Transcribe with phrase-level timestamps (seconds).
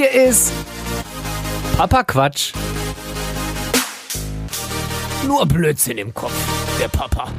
[0.00, 0.50] Hier ist
[1.76, 2.54] Papa Quatsch.
[5.26, 6.32] Nur Blödsinn im Kopf,
[6.80, 7.30] der Papa.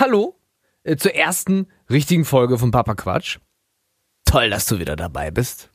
[0.00, 0.34] Hallo
[0.82, 3.38] äh, zur ersten richtigen Folge von Papa Quatsch.
[4.24, 5.70] Toll, dass du wieder dabei bist.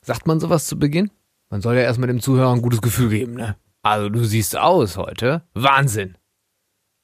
[0.00, 1.10] Sagt man sowas zu Beginn?
[1.50, 3.56] Man soll ja erstmal dem Zuhörer ein gutes Gefühl geben, ne?
[3.82, 5.42] Also du siehst aus heute.
[5.54, 6.16] Wahnsinn.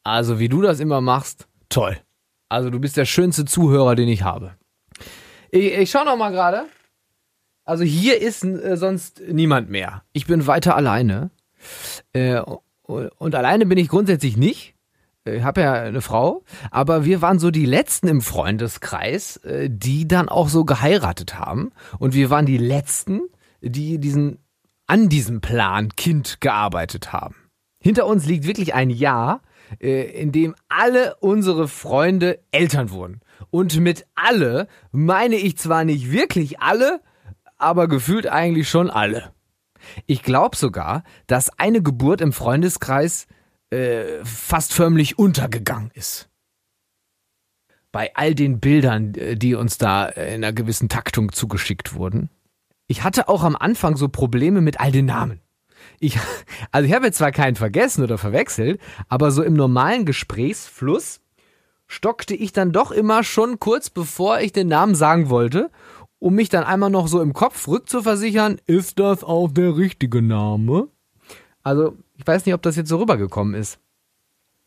[0.05, 1.99] Also wie du das immer machst, toll.
[2.49, 4.55] Also du bist der schönste Zuhörer, den ich habe.
[5.51, 6.67] Ich, ich schau noch mal gerade.
[7.69, 10.03] Also hier ist äh, sonst niemand mehr.
[10.15, 11.31] Ich bin weiter alleine.
[12.15, 12.41] Äh,
[12.87, 14.75] und alleine bin ich grundsätzlich nicht.
[15.27, 20.09] Ich habe ja eine Frau, aber wir waren so die letzten im Freundeskreis, äh, die
[20.09, 21.73] dann auch so geheiratet haben.
[21.99, 23.21] Und wir waren die letzten,
[23.61, 24.39] die diesen
[24.87, 27.37] an diesem Plan Kind gearbeitet haben.
[27.83, 29.43] Hinter uns liegt wirklich ein Jahr,
[29.79, 33.21] äh, in dem alle unsere Freunde Eltern wurden.
[33.51, 37.03] Und mit alle meine ich zwar nicht wirklich alle,
[37.59, 39.33] aber gefühlt eigentlich schon alle.
[40.07, 43.27] Ich glaube sogar, dass eine Geburt im Freundeskreis
[43.71, 46.29] äh, fast förmlich untergegangen ist.
[47.93, 52.31] Bei all den Bildern, äh, die uns da in einer gewissen Taktung zugeschickt wurden.
[52.87, 55.41] Ich hatte auch am Anfang so Probleme mit all den Namen.
[56.01, 56.19] Ich,
[56.73, 61.21] also ich habe jetzt zwar keinen vergessen oder verwechselt, aber so im normalen Gesprächsfluss
[61.87, 65.71] stockte ich dann doch immer schon kurz bevor ich den Namen sagen wollte,
[66.19, 70.89] um mich dann einmal noch so im Kopf rückzuversichern, ist das auch der richtige Name?
[71.63, 73.79] Also, ich weiß nicht, ob das jetzt so rübergekommen ist.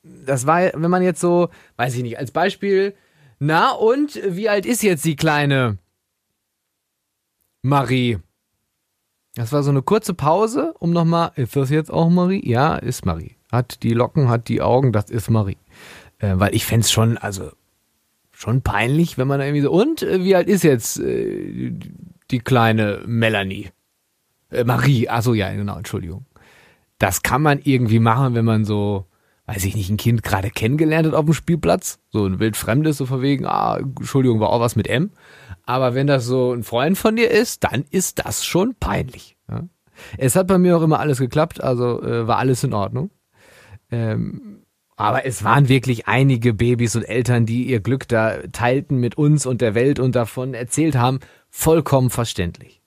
[0.04, 2.96] Das war, wenn man jetzt so, weiß ich nicht, als Beispiel,
[3.40, 5.78] na und wie alt ist jetzt die kleine
[7.62, 8.20] Marie?
[9.36, 12.42] Das war so eine kurze Pause, um nochmal, ist das jetzt auch Marie?
[12.48, 13.38] Ja, ist Marie.
[13.52, 15.58] Hat die Locken, hat die Augen, das ist Marie.
[16.20, 17.52] Äh, weil ich fände schon, also
[18.42, 21.72] schon peinlich, wenn man da irgendwie so, und äh, wie alt ist jetzt äh,
[22.32, 23.70] die kleine Melanie?
[24.50, 26.26] Äh, Marie, achso, ja, genau, Entschuldigung.
[26.98, 29.06] Das kann man irgendwie machen, wenn man so,
[29.46, 32.00] weiß ich nicht, ein Kind gerade kennengelernt hat auf dem Spielplatz.
[32.10, 35.12] So ein wildfremdes, so verwegen, ah, Entschuldigung, war auch was mit M.
[35.66, 39.38] Aber wenn das so ein Freund von dir ist, dann ist das schon peinlich.
[39.50, 39.68] Ja?
[40.18, 43.12] Es hat bei mir auch immer alles geklappt, also äh, war alles in Ordnung.
[43.92, 44.61] Ähm,
[45.02, 49.46] aber es waren wirklich einige Babys und Eltern, die ihr Glück da teilten mit uns
[49.46, 51.20] und der Welt und davon erzählt haben.
[51.50, 52.82] Vollkommen verständlich.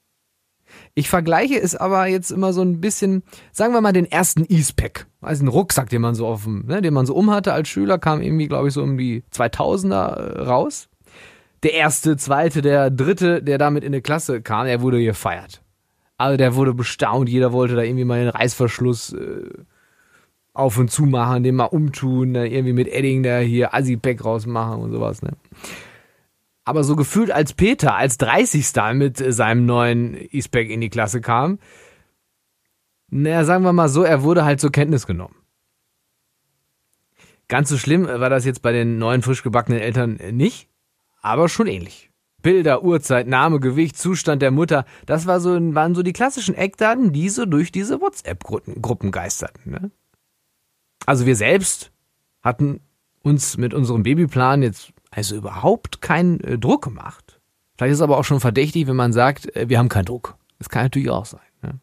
[0.94, 5.06] Ich vergleiche es aber jetzt immer so ein bisschen, sagen wir mal den ersten E-Spec.
[5.20, 8.22] Also einen Rucksack, den man so auf ne, den man so umhatte als Schüler, kam
[8.22, 10.88] irgendwie, glaube ich, so um die 2000er äh, raus
[11.64, 15.62] der erste, zweite, der dritte, der damit in eine Klasse kam, der wurde gefeiert.
[16.18, 19.48] Also der wurde bestaunt, jeder wollte da irgendwie mal den Reißverschluss äh,
[20.54, 24.82] auf und zu machen, den mal umtun, dann irgendwie mit Edding da hier Assi-Pack rausmachen
[24.82, 25.32] und sowas, ne?
[26.64, 28.64] Aber so gefühlt als Peter, als 30.
[28.94, 31.58] mit seinem neuen E-Spec in die Klasse kam,
[33.10, 35.36] naja, sagen wir mal so, er wurde halt zur Kenntnis genommen.
[37.48, 40.70] Ganz so schlimm war das jetzt bei den neuen frisch gebackenen Eltern nicht
[41.24, 42.10] aber schon ähnlich.
[42.42, 47.12] Bilder, Uhrzeit, Name, Gewicht, Zustand der Mutter, das war so, waren so die klassischen Eckdaten,
[47.12, 49.70] die so durch diese WhatsApp-Gruppen geisterten.
[49.70, 49.90] Ne?
[51.06, 51.92] Also wir selbst
[52.42, 52.80] hatten
[53.22, 57.40] uns mit unserem Babyplan jetzt also überhaupt keinen äh, Druck gemacht.
[57.76, 60.36] Vielleicht ist es aber auch schon verdächtig, wenn man sagt, äh, wir haben keinen Druck.
[60.58, 61.40] Das kann natürlich auch sein.
[61.62, 61.80] Ne?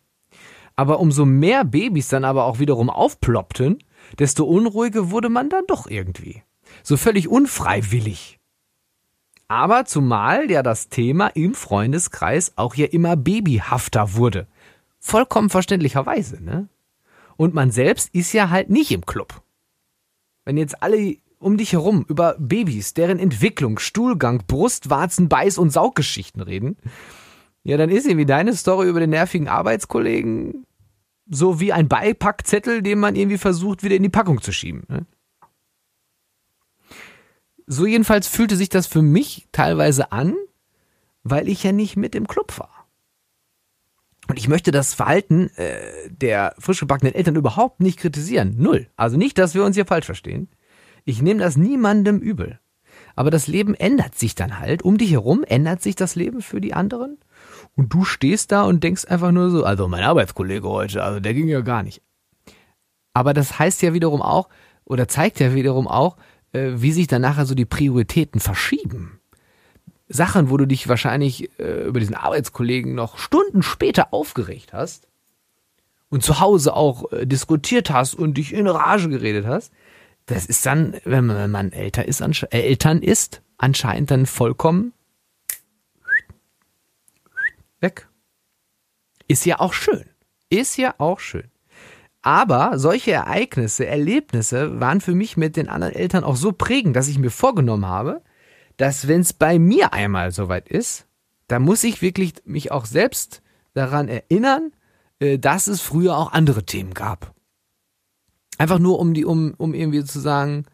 [0.75, 3.83] Aber umso mehr Babys dann aber auch wiederum aufploppten,
[4.19, 6.43] desto unruhiger wurde man dann doch irgendwie.
[6.83, 8.39] So völlig unfreiwillig.
[9.47, 14.47] Aber zumal ja das Thema im Freundeskreis auch ja immer babyhafter wurde.
[14.99, 16.69] Vollkommen verständlicherweise, ne?
[17.37, 19.41] Und man selbst ist ja halt nicht im Club.
[20.45, 25.71] Wenn jetzt alle um dich herum über Babys, deren Entwicklung, Stuhlgang, Brust, Warzen, Beiß und
[25.71, 26.77] Sauggeschichten reden,
[27.63, 30.65] ja, dann ist irgendwie deine Story über den nervigen Arbeitskollegen
[31.29, 34.83] so wie ein Beipackzettel, den man irgendwie versucht, wieder in die Packung zu schieben.
[34.89, 35.05] Ne?
[37.65, 40.35] So jedenfalls fühlte sich das für mich teilweise an,
[41.23, 42.80] weil ich ja nicht mit im Club war.
[44.31, 48.55] Und ich möchte das Verhalten äh, der frisch gebackenen Eltern überhaupt nicht kritisieren.
[48.57, 48.87] Null.
[48.95, 50.47] Also nicht, dass wir uns hier falsch verstehen.
[51.03, 52.61] Ich nehme das niemandem übel.
[53.17, 54.83] Aber das Leben ändert sich dann halt.
[54.83, 57.17] Um dich herum ändert sich das Leben für die anderen.
[57.75, 61.33] Und du stehst da und denkst einfach nur so, also mein Arbeitskollege heute, also der
[61.33, 62.01] ging ja gar nicht.
[63.13, 64.47] Aber das heißt ja wiederum auch,
[64.85, 66.15] oder zeigt ja wiederum auch,
[66.53, 69.19] äh, wie sich dann nachher so die Prioritäten verschieben.
[70.11, 75.07] Sachen, wo du dich wahrscheinlich äh, über diesen Arbeitskollegen noch Stunden später aufgeregt hast
[76.09, 79.71] und zu Hause auch äh, diskutiert hast und dich in Rage geredet hast,
[80.25, 84.93] das ist dann, wenn man, wenn man älter ist, äh, Eltern ist, anscheinend dann vollkommen
[87.79, 88.07] weg.
[89.27, 90.05] Ist ja auch schön.
[90.49, 91.49] Ist ja auch schön.
[92.21, 97.07] Aber solche Ereignisse, Erlebnisse waren für mich mit den anderen Eltern auch so prägend, dass
[97.07, 98.21] ich mir vorgenommen habe,
[98.81, 101.05] dass wenn es bei mir einmal soweit ist,
[101.45, 103.43] da muss ich wirklich mich auch selbst
[103.75, 104.71] daran erinnern,
[105.19, 107.35] äh, dass es früher auch andere Themen gab.
[108.57, 110.65] Einfach nur um die, um, um irgendwie zu sagen,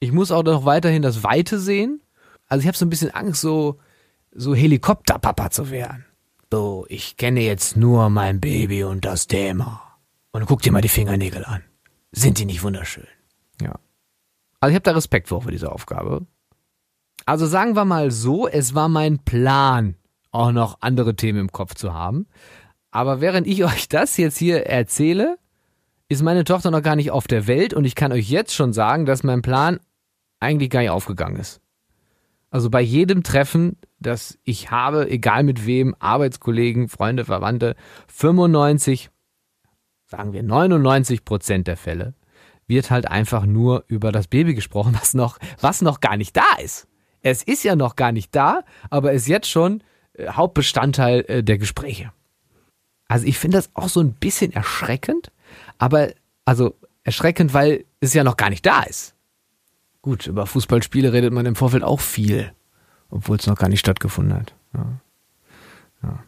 [0.00, 2.02] ich muss auch noch weiterhin das Weite sehen.
[2.46, 3.78] Also ich habe so ein bisschen Angst, so,
[4.32, 6.04] so Helikopterpapa zu werden.
[6.52, 9.80] So, ich kenne jetzt nur mein Baby und das Thema.
[10.30, 11.62] Und guck dir mal die Fingernägel an.
[12.12, 13.06] Sind die nicht wunderschön?
[13.62, 13.78] Ja.
[14.60, 16.26] Also ich habe da Respekt vor für diese Aufgabe.
[17.24, 19.96] Also sagen wir mal so, es war mein Plan,
[20.30, 22.26] auch noch andere Themen im Kopf zu haben.
[22.90, 25.38] Aber während ich euch das jetzt hier erzähle,
[26.08, 28.72] ist meine Tochter noch gar nicht auf der Welt und ich kann euch jetzt schon
[28.72, 29.80] sagen, dass mein Plan
[30.38, 31.60] eigentlich gar nicht aufgegangen ist.
[32.50, 37.74] Also bei jedem Treffen, das ich habe, egal mit wem, Arbeitskollegen, Freunde, Verwandte,
[38.06, 39.10] 95
[40.06, 42.14] sagen wir 99 Prozent der Fälle,
[42.68, 46.46] wird halt einfach nur über das Baby gesprochen, was noch, was noch gar nicht da
[46.62, 46.86] ist.
[47.26, 49.82] Es ist ja noch gar nicht da, aber ist jetzt schon
[50.12, 52.12] äh, Hauptbestandteil äh, der Gespräche.
[53.08, 55.32] Also ich finde das auch so ein bisschen erschreckend,
[55.76, 56.10] aber
[56.44, 59.16] also erschreckend, weil es ja noch gar nicht da ist.
[60.02, 62.52] Gut, über Fußballspiele redet man im Vorfeld auch viel,
[63.10, 64.54] obwohl es noch gar nicht stattgefunden hat.
[64.72, 64.86] Ja.
[66.04, 66.24] Ja.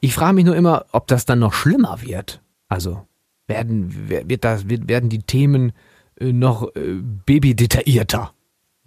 [0.00, 2.42] Ich frage mich nur immer, ob das dann noch schlimmer wird.
[2.68, 3.06] Also
[3.46, 5.72] werden, wird das, wird, werden die Themen
[6.18, 8.32] äh, noch äh, babydetaillierter.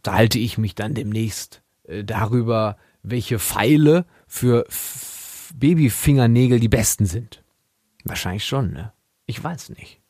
[0.08, 4.66] Da halte ich mich dann demnächst äh, darüber, welche Pfeile für
[5.56, 7.44] Babyfingernägel die besten sind.
[8.04, 8.92] Wahrscheinlich schon, ne?
[9.26, 10.02] Ich weiß nicht.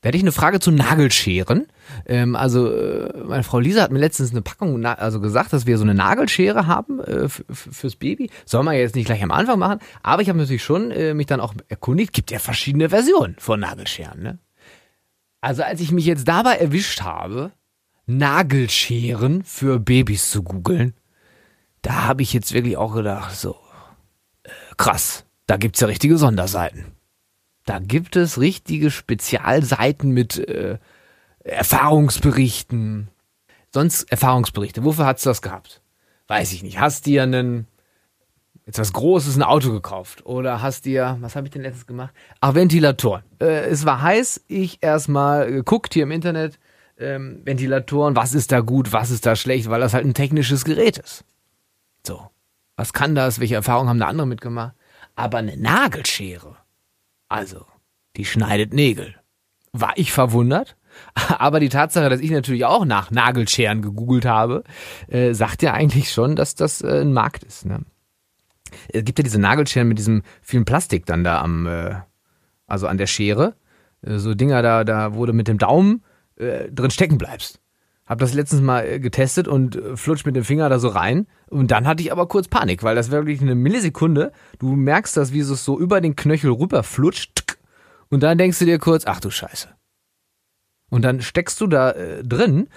[0.00, 1.66] Da hätte ich eine Frage zu Nagelscheren.
[2.06, 5.78] Ähm, also äh, meine Frau Lisa hat mir letztens eine Packung, also gesagt, dass wir
[5.78, 8.30] so eine Nagelschere haben äh, fürs Baby.
[8.44, 11.26] Soll man jetzt nicht gleich am Anfang machen, aber ich habe natürlich schon äh, mich
[11.26, 12.12] dann auch erkundigt.
[12.12, 14.22] Gibt ja verschiedene Versionen von Nagelscheren.
[14.22, 14.38] Ne?
[15.40, 17.52] Also als ich mich jetzt dabei erwischt habe,
[18.08, 20.94] Nagelscheren für Babys zu googeln,
[21.82, 23.56] da habe ich jetzt wirklich auch gedacht, so
[24.44, 26.86] äh, krass, da gibt's ja richtige Sonderseiten.
[27.66, 30.78] Da gibt es richtige Spezialseiten mit äh,
[31.40, 33.08] Erfahrungsberichten.
[33.72, 34.84] Sonst Erfahrungsberichte.
[34.84, 35.82] Wofür hast du das gehabt?
[36.28, 36.80] Weiß ich nicht.
[36.80, 37.66] Hast dir einen
[38.64, 42.14] jetzt was Großes, ein Auto gekauft oder hast dir, was habe ich denn letztes gemacht?
[42.40, 43.22] Ach, Ventilatoren.
[43.38, 44.44] Äh, es war heiß.
[44.48, 46.58] Ich erstmal geguckt hier im Internet.
[46.98, 50.64] Ähm, Ventilatoren, was ist da gut, was ist da schlecht, weil das halt ein technisches
[50.64, 51.24] Gerät ist.
[52.06, 52.30] So.
[52.76, 53.40] Was kann das?
[53.40, 54.74] Welche Erfahrungen haben da andere mitgemacht?
[55.16, 56.56] Aber eine Nagelschere
[57.28, 57.66] also,
[58.16, 59.14] die schneidet Nägel.
[59.72, 60.76] War ich verwundert?
[61.38, 64.64] Aber die Tatsache, dass ich natürlich auch nach Nagelscheren gegoogelt habe,
[65.08, 67.66] äh, sagt ja eigentlich schon, dass das äh, ein Markt ist.
[67.66, 67.80] Ne?
[68.88, 71.96] Es gibt ja diese Nagelscheren mit diesem vielen Plastik dann da am, äh,
[72.66, 73.54] also an der Schere.
[74.02, 76.02] Äh, so Dinger da, da, du mit dem Daumen
[76.38, 77.60] äh, drin stecken bleibst.
[78.06, 81.26] Hab das letztens mal äh, getestet und äh, flutsch mit dem Finger da so rein.
[81.48, 84.32] Und dann hatte ich aber kurz Panik, weil das wirklich eine Millisekunde.
[84.58, 87.58] Du merkst das, wie es so über den Knöchel rüber flutscht.
[88.08, 89.68] Und dann denkst du dir kurz, ach du Scheiße.
[90.90, 92.68] Und dann steckst du da äh, drin,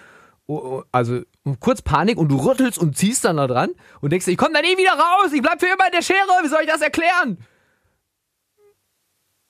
[0.91, 1.21] also
[1.59, 3.71] kurz Panik und du rüttelst und ziehst dann da dran
[4.01, 6.17] und denkst ich komme da nie wieder raus, ich bleib für immer in der Schere,
[6.43, 7.37] wie soll ich das erklären?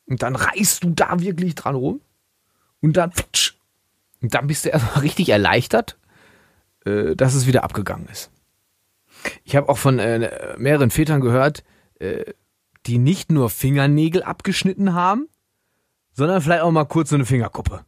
[0.05, 2.01] Und dann reißt du da wirklich dran rum
[2.81, 3.55] und dann futsch,
[4.21, 5.97] und dann bist du erstmal richtig erleichtert,
[6.85, 8.31] äh, dass es wieder abgegangen ist.
[9.43, 11.63] Ich habe auch von äh, mehreren Vätern gehört,
[11.99, 12.33] äh,
[12.87, 15.27] die nicht nur Fingernägel abgeschnitten haben,
[16.13, 17.85] sondern vielleicht auch mal kurz so eine Fingerkuppe.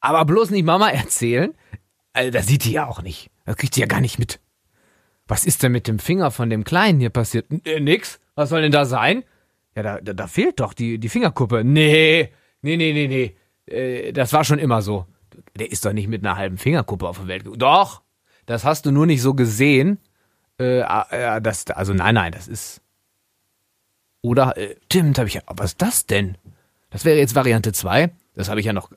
[0.00, 1.54] Aber bloß nicht Mama erzählen.
[2.12, 3.30] Also, das sieht die ja auch nicht.
[3.44, 4.40] Das kriegt sie ja gar nicht mit.
[5.28, 7.46] Was ist denn mit dem Finger von dem Kleinen hier passiert?
[7.64, 8.18] Äh, nix.
[8.34, 9.22] Was soll denn da sein?
[9.76, 11.62] Ja, da, da, da fehlt doch die, die Fingerkuppe.
[11.62, 13.36] Nee, nee, nee, nee, nee
[13.70, 15.06] äh, das war schon immer so.
[15.58, 17.44] Der ist doch nicht mit einer halben Fingerkuppe auf der Welt.
[17.56, 18.02] Doch,
[18.46, 19.98] das hast du nur nicht so gesehen.
[20.58, 22.82] Äh, äh, das, also nein, nein, das ist.
[24.22, 25.42] Oder, äh, stimmt, habe ich ja.
[25.46, 26.36] Was ist das denn?
[26.90, 28.10] Das wäre jetzt Variante 2.
[28.34, 28.90] Das habe ich ja noch.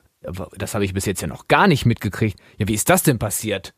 [0.56, 2.38] Das habe ich bis jetzt ja noch gar nicht mitgekriegt.
[2.58, 3.74] Ja, wie ist das denn passiert?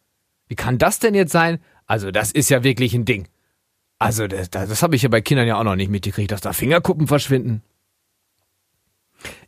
[0.48, 1.58] Wie kann das denn jetzt sein?
[1.86, 3.28] Also, das ist ja wirklich ein Ding.
[3.98, 6.40] Also, das, das, das habe ich ja bei Kindern ja auch noch nicht mitgekriegt, dass
[6.40, 7.62] da Fingerkuppen verschwinden.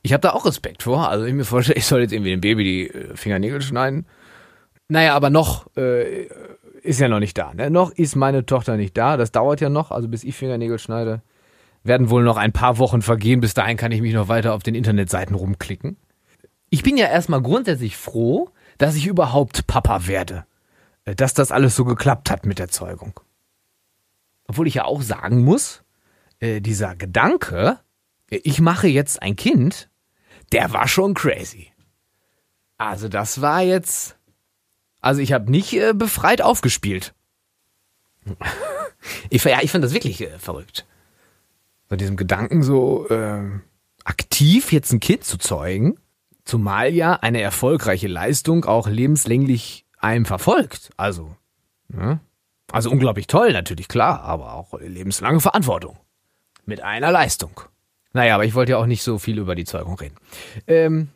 [0.03, 1.09] Ich habe da auch Respekt vor.
[1.09, 4.07] Also ich mir vorstelle, ich soll jetzt irgendwie dem Baby die äh, Fingernägel schneiden.
[4.89, 6.29] Naja, aber noch äh,
[6.83, 7.53] ist ja noch nicht da.
[7.55, 7.71] Ne?
[7.71, 9.17] Noch ist meine Tochter nicht da.
[9.17, 9.91] Das dauert ja noch.
[9.91, 11.23] Also bis ich Fingernägel schneide,
[11.85, 13.41] werden wohl noch ein paar Wochen vergehen.
[13.41, 15.97] Bis dahin kann ich mich noch weiter auf den Internetseiten rumklicken.
[16.71, 20.45] Ich bin ja erstmal grundsätzlich froh, dass ich überhaupt Papa werde.
[21.09, 23.21] Äh, dass das alles so geklappt hat mit der Zeugung.
[24.47, 25.83] Obwohl ich ja auch sagen muss,
[26.41, 27.79] äh, dieser Gedanke,
[28.31, 29.89] ich mache jetzt ein Kind,
[30.53, 31.73] der war schon crazy.
[32.77, 34.17] Also das war jetzt,
[35.01, 37.15] also ich habe nicht äh, befreit aufgespielt.
[39.31, 40.87] ich, ja, ich fand das wirklich äh, verrückt.
[41.89, 43.43] Bei diesem Gedanken so äh,
[44.05, 45.99] aktiv jetzt ein Kind zu zeugen,
[46.45, 50.91] zumal ja eine erfolgreiche Leistung auch lebenslänglich einem verfolgt.
[50.97, 51.35] Also,
[51.89, 52.21] ne?
[52.71, 55.99] also unglaublich toll natürlich, klar, aber auch lebenslange Verantwortung.
[56.65, 57.63] Mit einer Leistung.
[58.13, 60.17] Naja, aber ich wollte ja auch nicht so viel über die Zeugung reden.
[60.67, 61.09] Ähm,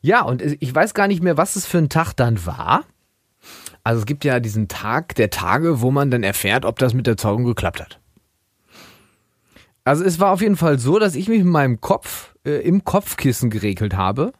[0.00, 2.84] ja, und ich weiß gar nicht mehr, was es für ein Tag dann war.
[3.84, 7.06] Also es gibt ja diesen Tag der Tage, wo man dann erfährt, ob das mit
[7.06, 8.00] der Zeugung geklappt hat.
[9.84, 12.82] Also es war auf jeden Fall so, dass ich mich mit meinem Kopf äh, im
[12.82, 14.32] Kopfkissen geregelt habe.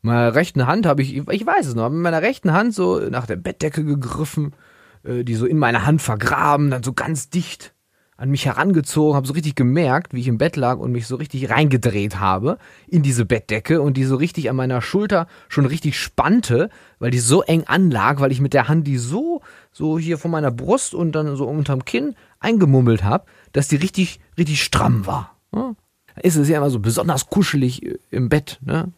[0.00, 3.26] Meiner rechten Hand habe ich, ich weiß es noch, mit meiner rechten Hand so nach
[3.26, 4.54] der Bettdecke gegriffen,
[5.02, 7.74] äh, die so in meine Hand vergraben, dann so ganz dicht
[8.18, 11.14] an mich herangezogen, habe so richtig gemerkt, wie ich im Bett lag und mich so
[11.14, 12.58] richtig reingedreht habe
[12.88, 17.20] in diese Bettdecke und die so richtig an meiner Schulter schon richtig spannte, weil die
[17.20, 20.94] so eng anlag, weil ich mit der Hand die so so hier von meiner Brust
[20.94, 25.36] und dann so unterm Kinn eingemummelt habe, dass die richtig richtig stramm war.
[25.54, 25.74] Ja?
[26.20, 28.92] ist es ja immer so besonders kuschelig im Bett, ne?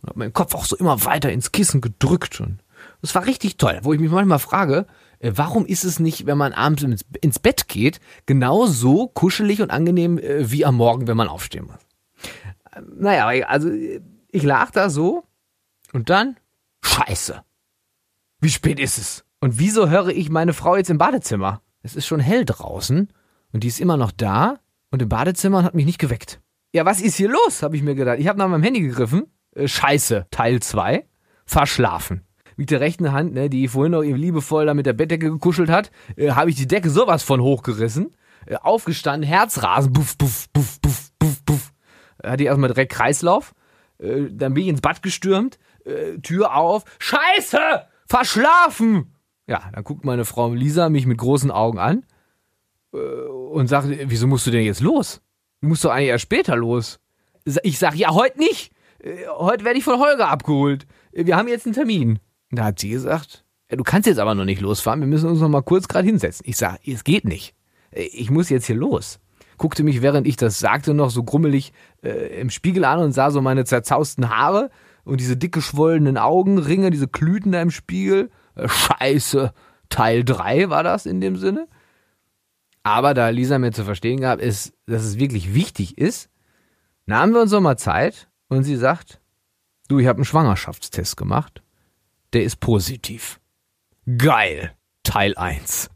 [0.00, 2.60] Und habe meinen Kopf auch so immer weiter ins Kissen gedrückt und
[3.02, 4.86] das war richtig toll, wo ich mich manchmal frage,
[5.20, 10.50] warum ist es nicht, wenn man abends ins, Bett geht, genauso kuschelig und angenehm äh,
[10.50, 11.80] wie am Morgen, wenn man aufstehen muss?
[12.72, 15.24] Äh, naja, also ich lag da so
[15.92, 16.36] und dann,
[16.82, 17.42] scheiße.
[18.40, 19.24] Wie spät ist es?
[19.40, 21.62] Und wieso höre ich meine Frau jetzt im Badezimmer?
[21.82, 23.12] Es ist schon hell draußen
[23.52, 24.58] und die ist immer noch da
[24.90, 26.40] und im Badezimmer und hat mich nicht geweckt.
[26.72, 27.62] Ja, was ist hier los?
[27.62, 28.18] habe ich mir gedacht.
[28.20, 29.24] Ich habe nach meinem Handy gegriffen.
[29.54, 31.06] Äh, scheiße, Teil 2.
[31.44, 32.24] Verschlafen
[32.60, 35.90] mit der rechten Hand, ne, die vorhin noch liebevoll da mit der Bettdecke gekuschelt hat,
[36.16, 38.14] äh, habe ich die Decke sowas von hochgerissen,
[38.44, 41.72] äh, aufgestanden, Herzrasen, buff, buff, buff, buff, buff, buff.
[42.22, 43.54] Hatte ich erstmal direkt Kreislauf.
[43.96, 47.86] Äh, dann bin ich ins Bad gestürmt, äh, Tür auf, Scheiße!
[48.04, 49.14] Verschlafen!
[49.46, 52.04] Ja, dann guckt meine Frau Lisa mich mit großen Augen an
[52.92, 55.22] äh, und sagt, wieso musst du denn jetzt los?
[55.62, 57.00] Du musst doch eigentlich erst später los.
[57.62, 58.70] Ich sag, ja, heute nicht.
[58.98, 60.86] Äh, heute werde ich von Holger abgeholt.
[61.10, 62.18] Wir haben jetzt einen Termin.
[62.50, 65.40] Da hat sie gesagt, ja, du kannst jetzt aber noch nicht losfahren, wir müssen uns
[65.40, 66.44] noch mal kurz gerade hinsetzen.
[66.48, 67.54] Ich sag, es geht nicht.
[67.92, 69.20] Ich muss jetzt hier los.
[69.56, 73.30] Guckte mich, während ich das sagte, noch so grummelig äh, im Spiegel an und sah
[73.30, 74.70] so meine zerzausten Haare
[75.04, 78.30] und diese dick geschwollenen Augenringe, diese Klüten da im Spiegel.
[78.54, 79.52] Äh, Scheiße,
[79.88, 81.68] Teil 3 war das in dem Sinne.
[82.82, 86.30] Aber da Lisa mir zu verstehen gab, ist, dass es wirklich wichtig ist,
[87.04, 89.20] nahmen wir uns noch mal Zeit und sie sagt,
[89.88, 91.62] du, ich habe einen Schwangerschaftstest gemacht
[92.32, 93.40] der ist positiv.
[94.18, 94.72] Geil.
[95.02, 95.90] Teil 1.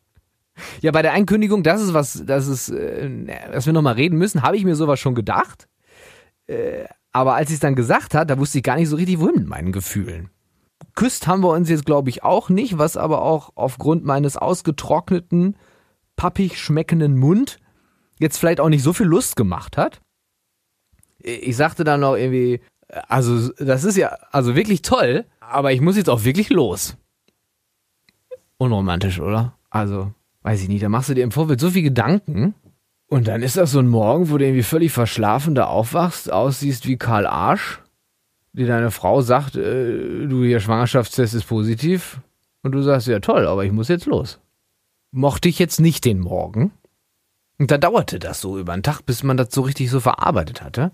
[0.80, 4.42] Ja, bei der Einkündigung, das ist was, das ist, äh, dass wir nochmal reden müssen,
[4.42, 5.68] habe ich mir sowas schon gedacht.
[6.46, 9.20] Äh, aber als sie es dann gesagt hat, da wusste ich gar nicht so richtig,
[9.20, 10.30] wohin mit meinen Gefühlen.
[10.94, 15.56] Küsst haben wir uns jetzt, glaube ich, auch nicht, was aber auch aufgrund meines ausgetrockneten,
[16.16, 17.58] pappig schmeckenden Mund
[18.18, 20.00] jetzt vielleicht auch nicht so viel Lust gemacht hat.
[21.18, 22.60] Ich sagte dann noch irgendwie,
[23.08, 26.96] also das ist ja also wirklich toll, aber ich muss jetzt auch wirklich los.
[28.56, 29.54] Unromantisch, oder?
[29.70, 32.54] Also, weiß ich nicht, da machst du dir im Vorfeld so viel Gedanken
[33.08, 36.86] und dann ist das so ein Morgen, wo du irgendwie völlig verschlafen da aufwachst, aussiehst
[36.86, 37.80] wie Karl Arsch,
[38.52, 42.20] dir deine Frau sagt, äh, du, ihr Schwangerschaftstest ist positiv
[42.62, 44.40] und du sagst, ja toll, aber ich muss jetzt los.
[45.10, 46.72] Mochte ich jetzt nicht den Morgen.
[47.58, 50.62] Und da dauerte das so über einen Tag, bis man das so richtig so verarbeitet
[50.62, 50.90] hatte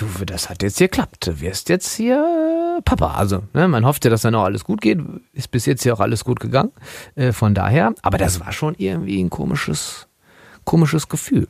[0.00, 1.26] du, das hat jetzt geklappt.
[1.26, 2.39] Du wirst jetzt hier
[2.84, 3.14] Papa.
[3.14, 4.98] Also, ne, man hofft ja, dass dann auch alles gut geht.
[5.32, 6.72] Ist bis jetzt ja auch alles gut gegangen.
[7.14, 10.08] Äh, von daher, aber das war schon irgendwie ein komisches,
[10.64, 11.48] komisches Gefühl.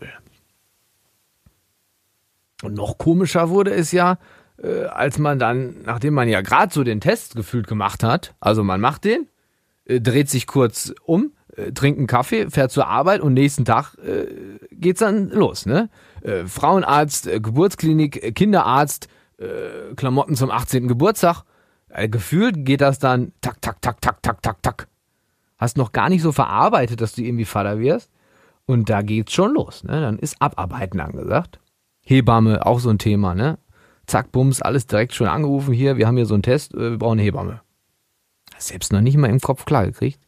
[2.62, 4.18] Und noch komischer wurde es ja,
[4.62, 8.62] äh, als man dann, nachdem man ja gerade so den Test gefühlt gemacht hat, also
[8.62, 9.28] man macht den,
[9.86, 13.94] äh, dreht sich kurz um, äh, trinkt einen Kaffee, fährt zur Arbeit und nächsten Tag
[14.04, 14.26] äh,
[14.72, 15.88] geht's dann los, ne?
[16.22, 19.08] Äh, Frauenarzt, Geburtsklinik, Kinderarzt,
[19.40, 20.88] äh, Klamotten zum 18.
[20.88, 21.44] Geburtstag.
[21.88, 24.88] Äh, gefühlt geht das dann tak, tak, tak, tak, tak, tak, tak.
[25.58, 28.10] Hast noch gar nicht so verarbeitet, dass du irgendwie Vater wirst.
[28.66, 30.00] Und da geht's schon los, ne?
[30.00, 31.58] Dann ist Abarbeiten angesagt.
[32.02, 33.58] Hebamme, auch so ein Thema, ne?
[34.06, 35.74] Zack, Bums, alles direkt schon angerufen.
[35.74, 37.60] Hier, wir haben hier so einen Test, äh, wir brauchen eine Hebamme.
[38.58, 40.20] Selbst noch nicht mal im Kopf klar gekriegt.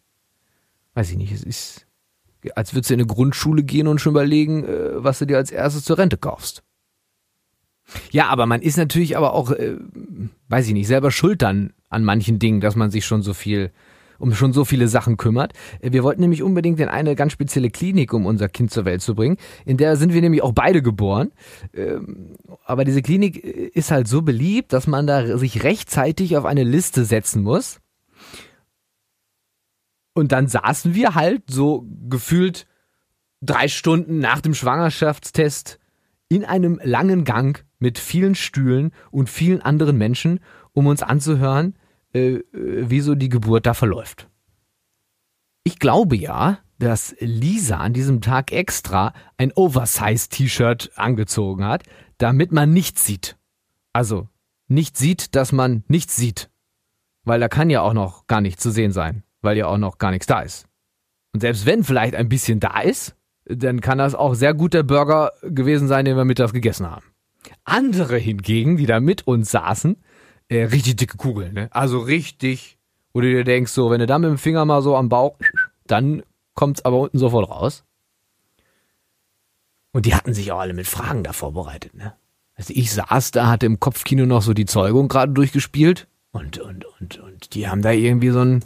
[0.95, 1.87] Weiß ich nicht, es ist
[2.55, 5.51] als würdest du in eine Grundschule gehen und schon überlegen, äh, was du dir als
[5.51, 6.63] erstes zur Rente kaufst.
[8.11, 9.77] Ja, aber man ist natürlich aber auch, äh,
[10.49, 13.73] weiß ich nicht, selber schuld dann an manchen Dingen, dass man sich schon so viel
[14.23, 15.53] um schon so viele Sachen kümmert.
[15.81, 19.03] Äh, wir wollten nämlich unbedingt in eine ganz spezielle Klinik, um unser Kind zur Welt
[19.03, 19.37] zu bringen.
[19.65, 21.33] In der sind wir nämlich auch beide geboren.
[21.75, 26.45] Ähm, aber diese Klinik äh, ist halt so beliebt, dass man da sich rechtzeitig auf
[26.45, 27.81] eine Liste setzen muss.
[30.15, 32.67] Und dann saßen wir halt so gefühlt
[33.41, 35.81] drei Stunden nach dem Schwangerschaftstest
[36.29, 40.41] in einem langen Gang mit vielen Stühlen und vielen anderen Menschen,
[40.73, 41.75] um uns anzuhören,
[42.15, 44.29] äh, äh, wie so die Geburt da verläuft.
[45.65, 51.83] Ich glaube ja, dass Lisa an diesem Tag extra ein Oversize-T-Shirt angezogen hat,
[52.19, 53.37] damit man nichts sieht.
[53.93, 54.29] Also
[54.69, 56.51] nicht sieht, dass man nichts sieht.
[57.25, 59.99] Weil da kann ja auch noch gar nichts zu sehen sein, weil ja auch noch
[59.99, 60.67] gar nichts da ist.
[61.33, 64.83] Und selbst wenn vielleicht ein bisschen da ist, dann kann das auch sehr gut der
[64.83, 67.12] Burger gewesen sein, den wir mittags gegessen haben.
[67.65, 69.97] Andere hingegen, die da mit uns saßen,
[70.49, 71.69] äh, richtig dicke Kugeln, ne?
[71.71, 72.79] Also richtig,
[73.13, 75.37] wo du dir denkst, so, wenn du da mit dem Finger mal so am Bauch,
[75.87, 76.23] dann
[76.55, 77.85] kommt's aber unten sofort raus.
[79.93, 82.15] Und die hatten sich auch alle mit Fragen da vorbereitet, ne?
[82.55, 86.85] Also ich saß da, hatte im Kopfkino noch so die Zeugung gerade durchgespielt und, und,
[87.01, 88.63] und, und die haben da irgendwie so einen,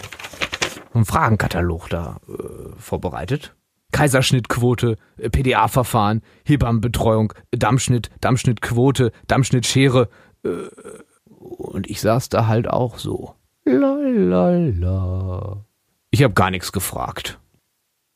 [0.92, 3.54] einen Fragenkatalog da äh, vorbereitet.
[3.96, 10.10] Kaiserschnittquote, äh, PDA-Verfahren, Hebammenbetreuung, Dammschnitt, Dammschnittquote, Dammschnittschere.
[10.44, 10.68] Äh,
[11.24, 13.34] und ich saß da halt auch so.
[13.64, 15.64] Lalala.
[16.10, 17.40] Ich habe gar nichts gefragt.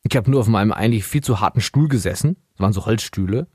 [0.03, 2.37] Ich habe nur auf meinem eigentlich viel zu harten Stuhl gesessen.
[2.53, 3.47] Das waren so Holzstühle.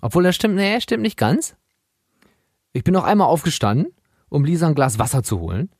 [0.00, 1.56] Obwohl, das stimmt, nee, stimmt nicht ganz.
[2.72, 3.92] Ich bin noch einmal aufgestanden,
[4.28, 5.70] um Lisa ein Glas Wasser zu holen.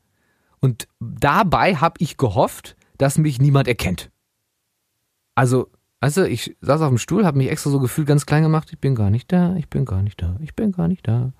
[0.58, 4.10] Und dabei habe ich gehofft, dass mich niemand erkennt.
[5.38, 8.70] Also, also ich saß auf dem Stuhl, habe mich extra so gefühlt ganz klein gemacht.
[8.72, 11.32] Ich bin gar nicht da, ich bin gar nicht da, ich bin gar nicht da.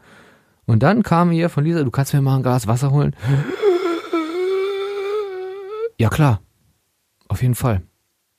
[0.67, 3.17] Und dann kam hier von Lisa, du kannst mir mal ein Glas Wasser holen.
[5.99, 6.40] Ja klar,
[7.26, 7.83] auf jeden Fall.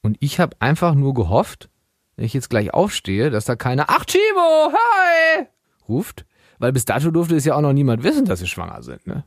[0.02, 1.70] Und ich habe einfach nur gehofft,
[2.16, 5.46] wenn ich jetzt gleich aufstehe, dass da keiner Ach Chibo, hi
[5.90, 6.26] ruft,
[6.58, 9.06] weil bis dato durfte es ja auch noch niemand wissen, dass sie schwanger sind.
[9.08, 9.26] Ne?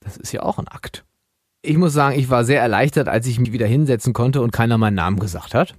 [0.00, 1.04] Das ist ja auch ein Akt.
[1.62, 4.78] Ich muss sagen, ich war sehr erleichtert, als ich mich wieder hinsetzen konnte und keiner
[4.78, 5.74] meinen Namen gesagt hat.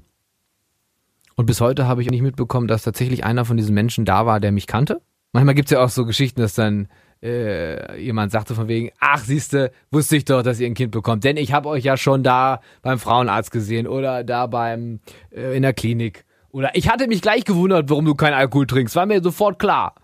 [1.35, 4.39] Und bis heute habe ich nicht mitbekommen, dass tatsächlich einer von diesen Menschen da war,
[4.39, 5.01] der mich kannte.
[5.33, 6.87] Manchmal gibt es ja auch so Geschichten, dass dann
[7.21, 11.23] äh, jemand sagte von wegen, ach siehste, wusste ich doch, dass ihr ein Kind bekommt,
[11.23, 14.99] denn ich habe euch ja schon da beim Frauenarzt gesehen oder da beim
[15.31, 18.95] äh, in der Klinik oder ich hatte mich gleich gewundert, warum du keinen Alkohol trinkst,
[18.95, 19.95] war mir sofort klar.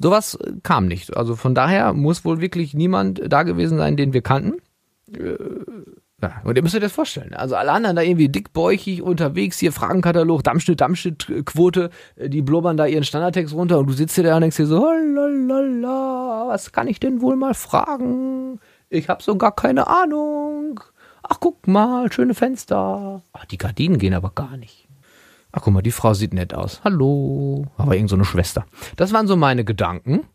[0.00, 1.16] Sowas äh, kam nicht.
[1.16, 4.54] Also von daher muss wohl wirklich niemand da gewesen sein, den wir kannten.
[5.16, 5.36] Äh,
[6.20, 7.32] ja, und ihr müsst euch das vorstellen.
[7.34, 12.86] Also alle anderen da irgendwie dickbäuchig unterwegs, hier Fragenkatalog, Dammschnitt, Dammschnittquote, äh, die blubbern da
[12.86, 16.88] ihren Standardtext runter und du sitzt hier da und denkst dir so, lalala, was kann
[16.88, 18.58] ich denn wohl mal fragen?
[18.90, 20.80] Ich habe so gar keine Ahnung.
[21.22, 23.22] Ach, guck mal, schöne Fenster.
[23.32, 24.88] Ach, die Gardinen gehen aber gar nicht.
[25.52, 26.80] Ach, guck mal, die Frau sieht nett aus.
[26.84, 27.66] Hallo.
[27.76, 28.66] Aber irgend so eine Schwester.
[28.96, 30.26] Das waren so meine Gedanken.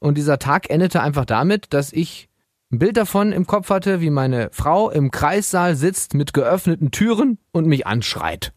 [0.00, 2.28] Und dieser Tag endete einfach damit, dass ich
[2.74, 7.38] ein Bild davon im Kopf hatte, wie meine Frau im Kreissaal sitzt mit geöffneten Türen
[7.52, 8.52] und mich anschreit.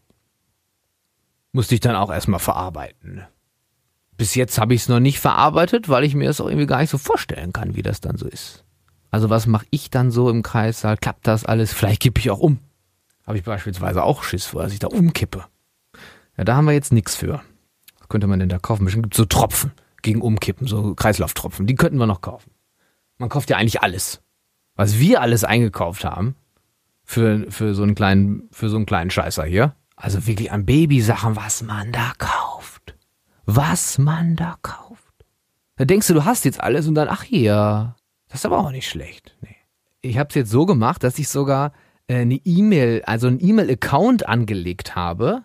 [1.52, 3.22] Musste ich dann auch erstmal verarbeiten.
[4.16, 6.80] Bis jetzt habe ich es noch nicht verarbeitet, weil ich mir das auch irgendwie gar
[6.80, 8.64] nicht so vorstellen kann, wie das dann so ist.
[9.12, 10.96] Also was mache ich dann so im Kreissaal?
[10.96, 11.72] Klappt das alles?
[11.72, 12.58] Vielleicht kippe ich auch um.
[13.24, 15.44] Habe ich beispielsweise auch Schiss vor, dass ich da umkippe.
[16.36, 17.40] Ja, da haben wir jetzt nichts für.
[18.00, 18.84] Was könnte man denn da kaufen?
[18.84, 19.70] Bestimmt gibt so Tropfen
[20.02, 21.66] gegen Umkippen, so Kreislauftropfen.
[21.66, 22.50] Die könnten wir noch kaufen.
[23.18, 24.22] Man kauft ja eigentlich alles.
[24.76, 26.36] Was wir alles eingekauft haben
[27.04, 29.74] für, für, so einen kleinen, für so einen kleinen Scheißer hier.
[29.96, 32.96] Also wirklich an Babysachen, was man da kauft.
[33.44, 35.02] Was man da kauft.
[35.76, 37.96] Da denkst du, du hast jetzt alles und dann, ach hier,
[38.28, 39.36] das ist aber auch nicht schlecht.
[39.40, 39.56] Nee.
[40.00, 41.72] Ich habe es jetzt so gemacht, dass ich sogar
[42.06, 45.42] äh, eine E-Mail, also einen E-Mail-Account angelegt habe,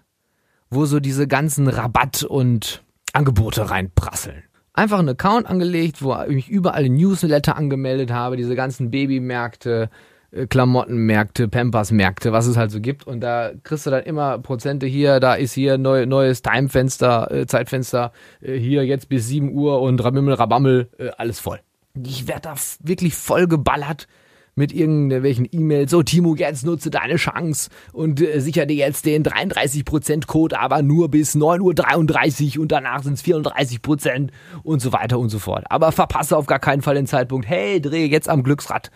[0.69, 2.83] wo so diese ganzen Rabatt- und
[3.13, 8.91] Angebote reinprasseln einfach einen Account angelegt, wo ich mich überall Newsletter angemeldet habe, diese ganzen
[8.91, 9.89] Babymärkte,
[10.31, 13.05] äh, Klamottenmärkte, Pampers-Märkte, was es halt so gibt.
[13.05, 17.45] Und da kriegst du dann immer Prozente hier, da ist hier neu, neues Timefenster, äh,
[17.45, 21.59] Zeitfenster, äh, hier jetzt bis 7 Uhr und Ramimmel, Rabammel, äh, alles voll.
[22.03, 24.07] Ich werde da wirklich voll geballert
[24.55, 29.23] mit irgendwelchen E-Mails, so Timo, jetzt nutze deine Chance und äh, sicher dir jetzt den
[29.23, 34.29] 33% Code, aber nur bis 9.33 Uhr und danach sind es 34%
[34.63, 35.65] und so weiter und so fort.
[35.69, 38.91] Aber verpasse auf gar keinen Fall den Zeitpunkt, hey, drehe jetzt am Glücksrad.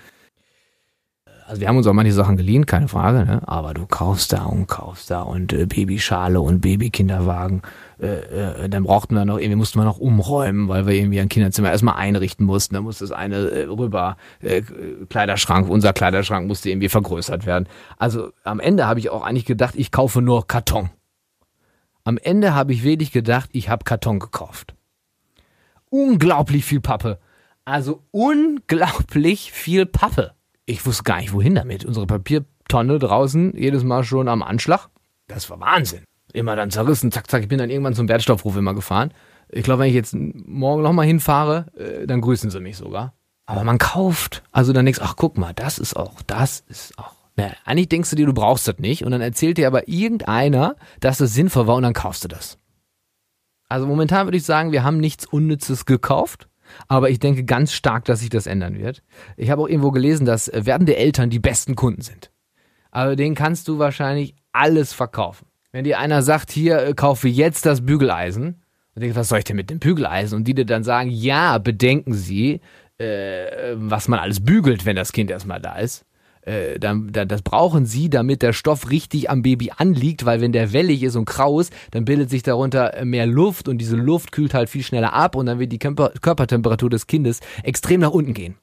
[1.47, 3.41] Also wir haben uns auch manche Sachen geliehen, keine Frage, ne?
[3.45, 7.61] aber du kaufst da und kaufst da und äh, Babyschale und Babykinderwagen.
[8.01, 11.29] Äh, äh, dann brauchten wir noch, irgendwie mussten wir noch umräumen, weil wir irgendwie ein
[11.29, 12.75] Kinderzimmer erstmal einrichten mussten.
[12.75, 14.61] Da musste das eine äh, rüber, äh,
[15.09, 17.69] Kleiderschrank, unser Kleiderschrank musste irgendwie vergrößert werden.
[17.97, 20.89] Also am Ende habe ich auch eigentlich gedacht, ich kaufe nur Karton.
[22.03, 24.75] Am Ende habe ich wirklich gedacht, ich habe Karton gekauft.
[25.89, 27.19] Unglaublich viel Pappe.
[27.63, 30.33] Also unglaublich viel Pappe
[30.67, 31.85] ich wusste gar nicht, wohin damit.
[31.85, 34.89] Unsere Papiertonne draußen, jedes Mal schon am Anschlag.
[35.27, 36.03] Das war Wahnsinn.
[36.33, 37.41] Immer dann zerrissen, zack, zack.
[37.41, 39.13] Ich bin dann irgendwann zum Wertstoffhof immer gefahren.
[39.49, 43.13] Ich glaube, wenn ich jetzt morgen nochmal hinfahre, äh, dann grüßen sie mich sogar.
[43.45, 44.43] Aber man kauft.
[44.51, 47.15] Also dann denkst ach guck mal, das ist auch, das ist auch.
[47.37, 49.05] Naja, eigentlich denkst du dir, du brauchst das nicht.
[49.05, 52.59] Und dann erzählt dir aber irgendeiner, dass das sinnvoll war und dann kaufst du das.
[53.69, 56.49] Also momentan würde ich sagen, wir haben nichts Unnützes gekauft.
[56.87, 59.03] Aber ich denke ganz stark, dass sich das ändern wird.
[59.35, 62.31] Ich habe auch irgendwo gelesen, dass äh, werdende Eltern die besten Kunden sind.
[62.91, 65.47] Aber denen kannst du wahrscheinlich alles verkaufen.
[65.71, 68.63] Wenn dir einer sagt, hier, äh, kaufe jetzt das Bügeleisen,
[68.95, 70.35] und denkst, was soll ich denn mit dem Bügeleisen?
[70.35, 72.61] Und die dir dann sagen, ja, bedenken Sie,
[72.97, 76.06] äh, was man alles bügelt, wenn das Kind erstmal da ist
[76.47, 80.53] äh, dann, dann, das brauchen sie, damit der Stoff richtig am Baby anliegt, weil wenn
[80.53, 84.53] der wellig ist und kraus, dann bildet sich darunter mehr Luft und diese Luft kühlt
[84.53, 88.33] halt viel schneller ab und dann wird die Körper Körpertemperatur des Kindes extrem nach unten
[88.33, 88.55] gehen.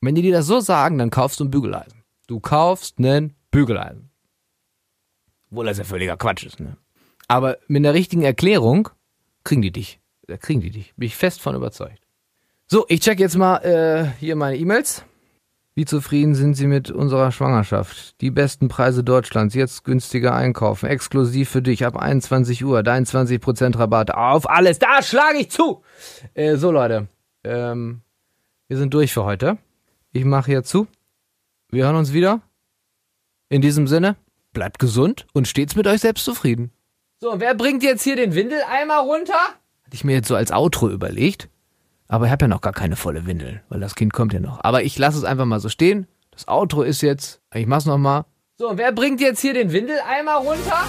[0.00, 2.02] wenn die dir das so sagen, dann kaufst du ein Bügeleisen.
[2.26, 4.10] Du kaufst einen Bügeleisen.
[5.50, 6.76] Obwohl das ja völliger Quatsch ist, ne?
[7.28, 8.88] Aber mit einer richtigen Erklärung
[9.44, 10.00] kriegen die dich.
[10.26, 10.94] Da kriegen die dich.
[10.96, 12.02] Bin ich fest von überzeugt.
[12.68, 15.04] So, ich check jetzt mal äh, hier meine E-Mails.
[15.78, 18.18] Wie zufrieden sind Sie mit unserer Schwangerschaft?
[18.22, 23.78] Die besten Preise Deutschlands, jetzt günstiger einkaufen, exklusiv für dich ab 21 Uhr, dein 20%
[23.78, 25.82] Rabatt auf alles, da schlage ich zu!
[26.32, 27.08] Äh, so Leute,
[27.44, 28.00] ähm,
[28.68, 29.58] wir sind durch für heute.
[30.12, 30.86] Ich mache hier zu.
[31.70, 32.40] Wir hören uns wieder.
[33.50, 34.16] In diesem Sinne,
[34.54, 36.72] bleibt gesund und stets mit euch selbst zufrieden.
[37.20, 39.34] So, wer bringt jetzt hier den Windeleimer runter?
[39.34, 41.50] Hatte ich mir jetzt so als Outro überlegt.
[42.08, 44.62] Aber ich habe ja noch gar keine volle Windel, weil das Kind kommt ja noch.
[44.62, 46.06] Aber ich lasse es einfach mal so stehen.
[46.30, 48.24] Das Outro ist jetzt, ich mach's noch mal.
[48.58, 50.84] So, wer bringt jetzt hier den Windeleimer runter?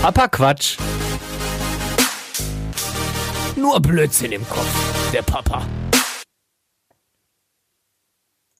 [0.00, 0.78] Papa Quatsch.
[3.56, 5.12] Nur Blödsinn im Kopf.
[5.12, 5.66] Der Papa.